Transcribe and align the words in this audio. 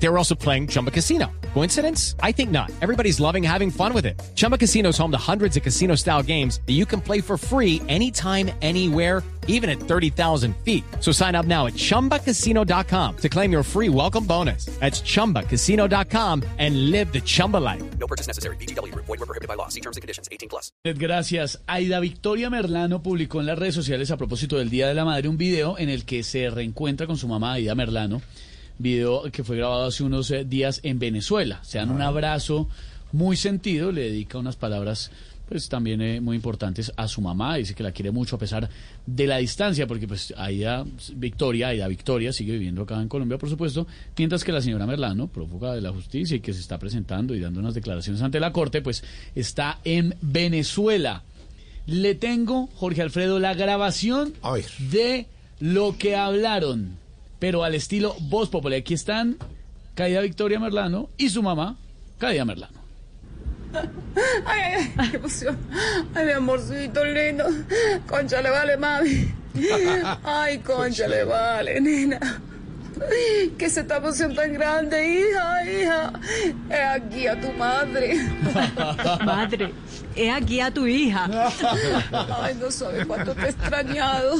They 0.00 0.08
were 0.08 0.18
also 0.18 0.34
playing 0.34 0.68
Chumba 0.68 0.90
Casino. 0.90 1.30
Coincidence? 1.54 2.14
I 2.22 2.32
think 2.32 2.50
not. 2.50 2.70
Everybody's 2.80 3.18
loving 3.18 3.42
having 3.42 3.70
fun 3.70 3.92
with 3.92 4.06
it. 4.06 4.20
Chumba 4.36 4.56
Casino 4.56 4.90
is 4.90 4.98
home 4.98 5.10
to 5.10 5.18
hundreds 5.18 5.56
of 5.56 5.62
casino 5.62 5.96
style 5.96 6.22
games 6.22 6.60
that 6.66 6.74
you 6.74 6.86
can 6.86 7.00
play 7.00 7.20
for 7.20 7.36
free 7.36 7.82
anytime, 7.88 8.50
anywhere, 8.62 9.24
even 9.48 9.68
at 9.68 9.80
30,000 9.80 10.54
feet. 10.58 10.84
So 11.00 11.10
sign 11.10 11.34
up 11.34 11.46
now 11.46 11.66
at 11.66 11.72
chumbacasino.com 11.74 13.16
to 13.16 13.28
claim 13.28 13.50
your 13.50 13.64
free 13.64 13.88
welcome 13.88 14.24
bonus. 14.24 14.66
That's 14.78 15.00
chumbacasino.com 15.00 16.44
and 16.58 16.90
live 16.90 17.12
the 17.12 17.20
Chumba 17.20 17.56
life. 17.56 17.82
No 17.98 18.06
purchase 18.06 18.28
necessary. 18.28 18.56
BGW. 18.56 18.94
Void 18.94 19.08
were 19.08 19.26
prohibited 19.26 19.48
by 19.48 19.54
law. 19.54 19.68
See 19.68 19.80
terms 19.80 19.96
and 19.96 20.02
conditions. 20.02 20.28
18 20.30 20.48
plus. 20.48 20.70
Gracias. 20.84 21.58
Aida 21.66 21.98
Victoria 21.98 22.50
Merlano 22.50 23.02
publicó 23.02 23.40
en 23.40 23.46
las 23.46 23.58
redes 23.58 23.74
sociales 23.74 24.10
a 24.12 24.16
propósito 24.16 24.58
del 24.58 24.70
Día 24.70 24.86
de 24.86 24.94
la 24.94 25.04
Madre 25.04 25.28
un 25.28 25.38
video 25.38 25.76
en 25.76 25.88
el 25.88 26.04
que 26.04 26.22
se 26.22 26.50
reencuentra 26.50 27.06
con 27.06 27.16
su 27.16 27.26
mamá 27.26 27.54
Aida 27.54 27.74
Merlano. 27.74 28.22
Video 28.78 29.24
que 29.32 29.44
fue 29.44 29.56
grabado 29.56 29.86
hace 29.86 30.04
unos 30.04 30.30
eh, 30.30 30.44
días 30.44 30.80
en 30.82 30.98
Venezuela. 30.98 31.60
Se 31.62 31.78
dan 31.78 31.90
un 31.90 32.02
abrazo 32.02 32.68
muy 33.12 33.36
sentido, 33.36 33.92
le 33.92 34.02
dedica 34.02 34.38
unas 34.38 34.56
palabras 34.56 35.10
pues 35.48 35.68
también 35.68 36.02
eh, 36.02 36.20
muy 36.20 36.36
importantes 36.36 36.92
a 36.96 37.08
su 37.08 37.22
mamá, 37.22 37.56
dice 37.56 37.74
que 37.74 37.82
la 37.82 37.92
quiere 37.92 38.10
mucho 38.10 38.36
a 38.36 38.38
pesar 38.38 38.68
de 39.06 39.26
la 39.26 39.38
distancia, 39.38 39.86
porque 39.86 40.06
pues 40.06 40.34
Aida 40.36 40.84
Victoria, 41.14 41.68
Aida 41.68 41.88
Victoria 41.88 42.32
sigue 42.32 42.52
viviendo 42.52 42.82
acá 42.82 43.00
en 43.00 43.08
Colombia, 43.08 43.38
por 43.38 43.48
supuesto, 43.48 43.86
mientras 44.16 44.44
que 44.44 44.52
la 44.52 44.60
señora 44.60 44.86
Merlano, 44.86 45.28
prófuga 45.28 45.74
de 45.74 45.80
la 45.80 45.90
justicia 45.90 46.36
y 46.36 46.40
que 46.40 46.52
se 46.52 46.60
está 46.60 46.78
presentando 46.78 47.34
y 47.34 47.40
dando 47.40 47.60
unas 47.60 47.74
declaraciones 47.74 48.20
ante 48.20 48.40
la 48.40 48.52
corte, 48.52 48.82
pues 48.82 49.02
está 49.34 49.78
en 49.84 50.14
Venezuela. 50.20 51.22
Le 51.86 52.14
tengo, 52.14 52.68
Jorge 52.74 53.00
Alfredo, 53.00 53.38
la 53.38 53.54
grabación 53.54 54.34
de 54.90 55.26
lo 55.60 55.96
que 55.96 56.14
hablaron, 56.14 56.98
pero 57.38 57.64
al 57.64 57.74
estilo 57.74 58.14
Voz 58.20 58.48
Popular. 58.48 58.78
Aquí 58.78 58.94
están 58.94 59.36
Caída 59.94 60.20
Victoria 60.20 60.60
Merlano 60.60 61.08
y 61.16 61.30
su 61.30 61.42
mamá, 61.42 61.76
Caída 62.18 62.44
Merlano. 62.44 62.78
Ay, 63.74 63.88
ay, 64.46 64.92
ay, 64.96 65.10
qué 65.10 65.16
emoción. 65.16 65.58
Ay, 66.14 66.26
mi 66.26 66.32
amorcito 66.32 67.04
lindo. 67.04 67.44
Concha 68.08 68.40
le 68.40 68.50
vale, 68.50 68.76
mami. 68.76 69.34
Ay, 70.24 70.58
concha 70.58 71.08
le 71.08 71.24
vale, 71.24 71.80
nena. 71.80 72.40
¿Qué 73.58 73.66
es 73.66 73.76
esta 73.76 73.96
emoción 73.96 74.34
tan 74.34 74.52
grande, 74.52 75.08
hija, 75.08 75.64
hija? 75.64 76.12
Es 76.68 77.02
aquí 77.02 77.26
a 77.26 77.40
tu 77.40 77.52
madre. 77.52 78.16
Madre, 79.24 79.72
he 80.16 80.30
aquí 80.30 80.60
a 80.60 80.70
tu 80.72 80.86
hija. 80.86 81.28
Ay, 82.42 82.56
no 82.60 82.70
sabes 82.70 83.06
cuánto 83.06 83.34
te 83.34 83.46
he 83.46 83.48
extrañado. 83.50 84.36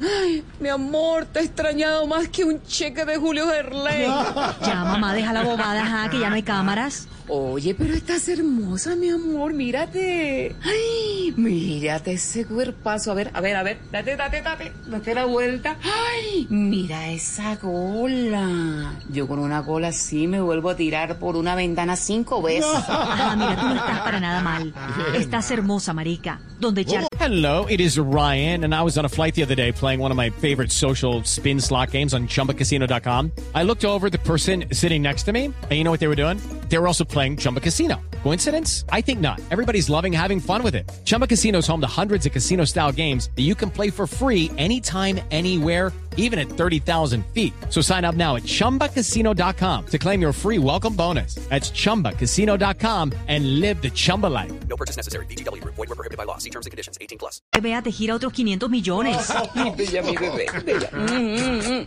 Ay, 0.00 0.42
mi 0.60 0.68
amor, 0.68 1.26
te 1.26 1.40
he 1.40 1.44
extrañado 1.44 2.06
más 2.06 2.28
que 2.28 2.44
un 2.44 2.62
cheque 2.62 3.04
de 3.04 3.16
Julio 3.16 3.46
Gerley. 3.48 4.06
Ya, 4.66 4.84
mamá, 4.84 5.14
deja 5.14 5.32
la 5.32 5.42
bobada, 5.42 5.82
ajá, 5.82 6.10
que 6.10 6.18
ya 6.18 6.28
no 6.28 6.34
hay 6.36 6.42
cámaras. 6.42 7.08
Oye, 7.28 7.74
pero 7.74 7.94
estás 7.94 8.28
hermosa, 8.28 8.96
mi 8.96 9.08
amor, 9.08 9.52
mírate. 9.54 10.54
Ay, 10.64 11.32
mírate 11.36 12.14
ese 12.14 12.44
cuerpazo. 12.44 13.12
A 13.12 13.14
ver, 13.14 13.30
a 13.32 13.40
ver, 13.40 13.54
a 13.56 13.62
ver, 13.62 13.78
date, 13.92 14.16
date, 14.16 14.42
date, 14.42 14.72
date 14.86 15.14
la 15.14 15.26
vuelta. 15.26 15.76
Ay, 15.82 16.46
mira 16.50 17.08
esa 17.10 17.54
gola. 17.56 18.94
Yo 19.12 19.28
con 19.28 19.38
una 19.38 19.60
gola 19.60 19.88
así 19.88 20.26
me 20.26 20.40
vuelvo 20.40 20.70
a 20.70 20.76
tirar 20.76 21.18
por 21.18 21.36
una 21.36 21.54
ventana 21.54 21.94
cinco 21.94 22.42
veces. 22.42 22.64
Ajá, 22.88 23.36
mira, 23.36 23.56
tú 23.60 23.66
no 23.66 23.74
estás 23.76 24.00
para 24.00 24.20
nada 24.20 24.40
mal. 24.40 24.74
Estás 25.14 25.50
hermosa, 25.52 25.92
marica. 25.92 26.40
Donde 26.58 26.84
ya 26.84 27.06
Hello, 27.18 27.66
it 27.68 27.80
is 27.80 27.98
Ryan, 27.98 28.64
and 28.64 28.74
I 28.74 28.82
was 28.82 28.96
on 28.98 29.04
a 29.04 29.08
flight 29.08 29.34
the 29.34 29.42
other 29.42 29.54
day 29.56 29.72
playing 29.72 29.89
one 29.98 30.10
of 30.10 30.16
my 30.16 30.30
favorite 30.30 30.72
social 30.72 31.24
spin 31.24 31.60
slot 31.60 31.90
games 31.90 32.14
on 32.14 32.28
chumbacasino.com. 32.28 33.32
I 33.54 33.64
looked 33.64 33.84
over 33.84 34.08
the 34.08 34.18
person 34.18 34.64
sitting 34.72 35.02
next 35.02 35.24
to 35.24 35.32
me, 35.32 35.46
and 35.46 35.72
you 35.72 35.84
know 35.84 35.90
what 35.90 36.00
they 36.00 36.08
were 36.08 36.16
doing? 36.16 36.38
They 36.70 36.78
were 36.78 36.86
also 36.86 37.04
playing 37.04 37.36
Chumba 37.36 37.60
Casino. 37.60 38.00
Coincidence? 38.22 38.84
I 38.90 39.00
think 39.00 39.20
not. 39.20 39.40
Everybody's 39.50 39.90
loving 39.90 40.12
having 40.12 40.40
fun 40.40 40.62
with 40.62 40.74
it. 40.76 40.88
Chumba 41.04 41.26
Casino 41.26 41.58
is 41.58 41.66
home 41.66 41.80
to 41.80 41.86
hundreds 41.88 42.26
of 42.26 42.32
casino 42.32 42.64
style 42.64 42.92
games 42.92 43.28
that 43.34 43.42
you 43.42 43.54
can 43.56 43.70
play 43.70 43.90
for 43.90 44.06
free 44.06 44.50
anytime, 44.56 45.20
anywhere, 45.32 45.92
even 46.16 46.38
at 46.38 46.48
30,000 46.48 47.24
feet. 47.34 47.52
So 47.70 47.80
sign 47.80 48.04
up 48.04 48.14
now 48.14 48.36
at 48.36 48.44
chumbacasino.com 48.44 49.86
to 49.86 49.98
claim 49.98 50.20
your 50.22 50.32
free 50.32 50.58
welcome 50.58 50.94
bonus. 50.94 51.34
That's 51.48 51.70
chumbacasino.com 51.72 53.12
and 53.26 53.60
live 53.60 53.82
the 53.82 53.90
Chumba 53.90 54.28
life. 54.28 54.52
No 54.68 54.76
purchase 54.76 54.96
necessary. 54.96 55.26
BGW. 55.26 55.62
Void 55.64 55.76
were 55.76 55.86
prohibited 55.96 56.18
by 56.18 56.24
law. 56.24 56.38
See 56.38 56.50
terms 56.50 56.66
and 56.66 56.70
conditions. 56.70 56.98
18 57.00 57.18
plus. 57.18 57.40
vea 57.60 57.82
te 57.82 57.90
gira 57.90 58.14
otros 58.14 58.32
500 58.32 58.68
millones. 58.70 59.30
Ay, 59.30 59.70
bella 59.76 60.02
mi 60.02 60.16
bebé, 60.16 60.46
bella. 60.64 60.90
Mm, 60.92 61.06
mm, 61.08 61.62
mm. 61.72 61.86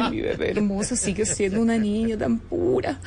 Ay, 0.00 0.10
mi 0.10 0.20
bebé 0.22 0.50
hermosa 0.50 0.96
sigue 0.96 1.24
siendo 1.24 1.60
una 1.60 1.76
niña 1.78 2.16
tan 2.18 2.38
pura, 2.38 3.00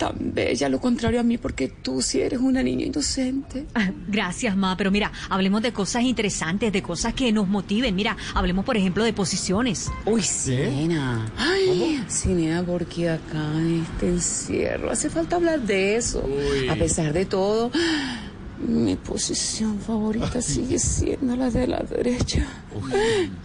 tan 0.00 0.32
bella. 0.32 0.70
Lo 0.70 0.80
contrario 0.80 1.20
a 1.20 1.22
mí, 1.22 1.36
porque 1.36 1.68
tú 1.68 2.00
sí 2.00 2.22
eres 2.22 2.40
una 2.40 2.62
niña 2.62 2.86
inocente. 2.86 3.66
Ah, 3.74 3.90
Gracias, 4.08 4.56
ma, 4.56 4.74
pero 4.74 4.90
mira, 4.90 5.12
hablemos 5.28 5.60
de 5.60 5.72
cosas 5.74 6.04
interesantes, 6.04 6.72
de 6.72 6.82
cosas 6.82 7.12
que 7.12 7.30
nos 7.32 7.46
motiven. 7.46 7.94
Mira, 7.94 8.16
hablemos, 8.34 8.64
por 8.64 8.78
ejemplo, 8.78 9.04
de 9.04 9.12
posiciones. 9.12 9.90
Uy, 10.06 10.22
sí, 10.22 10.56
nena. 10.56 11.30
Ay, 11.36 12.02
sí, 12.08 12.30
nena, 12.30 12.62
porque 12.62 13.10
acá 13.10 13.52
en 13.56 13.82
este 13.92 14.08
encierro 14.08 14.90
hace 14.90 15.10
falta 15.10 15.36
hablar 15.36 15.60
de 15.60 15.96
eso. 15.96 16.26
A 16.70 16.74
pesar 16.76 17.12
de 17.12 17.26
todo, 17.26 17.70
mi 18.66 18.96
posición 18.96 19.80
favorita 19.80 20.40
sigue 20.40 20.78
siendo 20.78 21.36
la 21.36 21.50
de 21.50 21.66
la 21.66 21.80
derecha. 21.80 22.46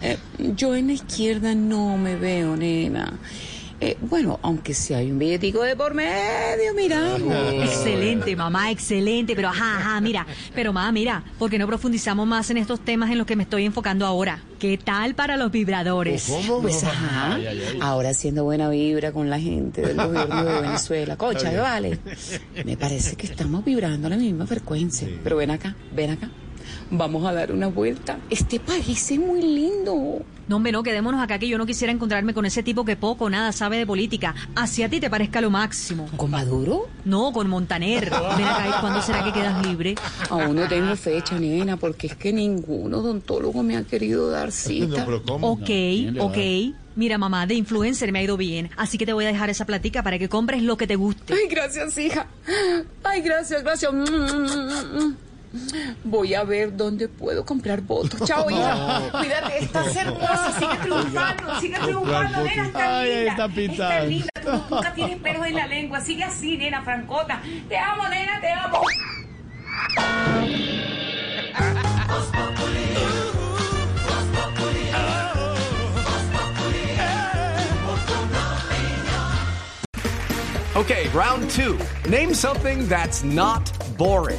Eh, 0.00 0.16
yo 0.56 0.74
en 0.74 0.86
la 0.86 0.94
izquierda 0.94 1.54
no 1.54 1.98
me 1.98 2.16
veo, 2.16 2.56
nena. 2.56 3.12
Eh, 3.78 3.96
bueno, 4.00 4.40
aunque 4.42 4.72
si 4.72 4.94
hay 4.94 5.10
un 5.10 5.18
billetico 5.18 5.62
de 5.62 5.76
por 5.76 5.92
medio, 5.92 6.72
miramos. 6.74 7.30
Excelente, 7.62 8.34
mamá, 8.34 8.70
excelente, 8.70 9.36
pero 9.36 9.48
ajá, 9.48 9.76
ajá, 9.78 10.00
mira, 10.00 10.26
pero 10.54 10.72
mamá, 10.72 10.90
mira, 10.92 11.22
¿por 11.38 11.50
qué 11.50 11.58
no 11.58 11.66
profundizamos 11.66 12.26
más 12.26 12.48
en 12.50 12.56
estos 12.56 12.80
temas 12.80 13.10
en 13.10 13.18
los 13.18 13.26
que 13.26 13.36
me 13.36 13.42
estoy 13.42 13.66
enfocando 13.66 14.06
ahora? 14.06 14.40
¿Qué 14.58 14.78
tal 14.78 15.14
para 15.14 15.36
los 15.36 15.50
vibradores? 15.52 16.32
Pues 16.62 16.84
ajá, 16.84 17.34
Ay, 17.34 17.46
ay, 17.48 17.62
ay. 17.72 17.78
ahora 17.82 18.08
haciendo 18.10 18.44
buena 18.44 18.70
vibra 18.70 19.12
con 19.12 19.28
la 19.28 19.38
gente 19.38 19.82
del 19.82 19.96
gobierno 19.96 20.44
de 20.44 20.60
Venezuela. 20.62 21.16
Cocha, 21.18 21.50
¿qué 21.50 21.58
vale? 21.58 21.98
Me 22.64 22.78
parece 22.78 23.14
que 23.16 23.26
estamos 23.26 23.62
vibrando 23.62 24.06
a 24.06 24.10
la 24.10 24.16
misma 24.16 24.46
frecuencia. 24.46 25.06
Pero 25.22 25.36
ven 25.36 25.50
acá, 25.50 25.76
ven 25.94 26.10
acá. 26.12 26.30
Vamos 26.90 27.24
a 27.26 27.32
dar 27.32 27.52
una 27.52 27.68
vuelta. 27.68 28.18
Este 28.30 28.60
país 28.60 29.10
es 29.10 29.18
muy 29.18 29.42
lindo. 29.42 30.22
No, 30.48 30.56
hombre, 30.56 30.70
no, 30.70 30.84
quedémonos 30.84 31.20
acá 31.20 31.40
que 31.40 31.48
yo 31.48 31.58
no 31.58 31.66
quisiera 31.66 31.92
encontrarme 31.92 32.32
con 32.32 32.46
ese 32.46 32.62
tipo 32.62 32.84
que 32.84 32.94
poco 32.94 33.24
o 33.24 33.30
nada 33.30 33.50
sabe 33.50 33.78
de 33.78 33.86
política. 33.86 34.34
Así 34.54 34.84
a 34.84 34.88
ti 34.88 35.00
te 35.00 35.10
parezca 35.10 35.40
lo 35.40 35.50
máximo. 35.50 36.08
¿Con 36.16 36.30
Maduro? 36.30 36.88
No, 37.04 37.32
con 37.32 37.48
Montaner. 37.48 38.10
Ven 38.10 38.46
acá, 38.46 38.68
¿y 38.68 38.80
cuándo 38.80 39.02
será 39.02 39.24
que 39.24 39.32
quedas 39.32 39.66
libre? 39.66 39.96
Aún 40.30 40.54
no 40.54 40.68
tengo 40.68 40.94
fecha, 40.94 41.36
nena, 41.38 41.76
porque 41.76 42.06
es 42.06 42.16
que 42.16 42.32
ningún 42.32 42.94
odontólogo 42.94 43.64
me 43.64 43.76
ha 43.76 43.82
querido 43.82 44.30
dar 44.30 44.52
cita. 44.52 45.04
Ok, 45.40 45.64
¿quién 45.66 46.14
le 46.14 46.20
va 46.20 46.26
a 46.26 46.28
ok. 46.28 46.38
Mira, 46.96 47.18
mamá, 47.18 47.46
de 47.46 47.54
influencer 47.54 48.10
me 48.10 48.20
ha 48.20 48.22
ido 48.22 48.38
bien, 48.38 48.70
así 48.78 48.96
que 48.96 49.04
te 49.04 49.12
voy 49.12 49.26
a 49.26 49.28
dejar 49.28 49.50
esa 49.50 49.66
platica 49.66 50.02
para 50.02 50.18
que 50.18 50.30
compres 50.30 50.62
lo 50.62 50.78
que 50.78 50.86
te 50.86 50.96
guste. 50.96 51.34
Ay, 51.34 51.46
gracias, 51.50 51.98
hija. 51.98 52.26
Ay, 53.04 53.20
gracias, 53.20 53.62
gracias. 53.62 53.92
Mm, 53.92 53.98
mm, 53.98 54.96
mm, 54.96 55.04
mm. 55.04 55.16
Voy 56.04 56.34
a 56.34 56.44
ver 56.44 56.76
dónde 56.76 57.08
puedo 57.08 57.44
comprar 57.44 57.80
votos. 57.80 58.20
Chao, 58.24 58.50
hija. 58.50 59.00
Cuídate, 59.12 59.58
estás 59.64 59.96
hermosa. 59.96 60.52
Sigue 60.58 60.76
triunfando, 60.82 61.60
sigue 61.60 61.78
triunfando, 61.78 62.44
nena. 62.44 62.66
Estás 62.66 62.82
Ay, 62.82 63.08
linda. 63.24 63.46
está 63.72 64.00
linda. 64.04 64.28
Tú 64.42 64.74
nunca 64.74 64.94
tienes 64.94 65.18
pelos 65.20 65.46
en 65.46 65.54
la 65.54 65.66
lengua. 65.66 66.00
Sigue 66.00 66.24
así, 66.24 66.56
nena, 66.56 66.82
francota. 66.82 67.40
Te 67.68 67.76
amo, 67.78 68.08
nena, 68.08 68.40
te 68.40 68.52
amo. 68.52 68.80
Okay, 80.74 81.08
round 81.08 81.48
two. 81.50 81.78
Name 82.08 82.34
something 82.34 82.86
that's 82.86 83.24
not 83.24 83.72
boring. 83.96 84.38